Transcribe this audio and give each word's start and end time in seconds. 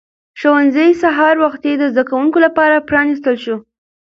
ښوونځی 0.39 0.89
سهار 1.01 1.35
وختي 1.45 1.73
د 1.77 1.83
زده 1.93 2.03
کوونکو 2.09 2.37
لپاره 2.45 2.85
پرانیستل 2.89 3.35
شو 3.43 3.57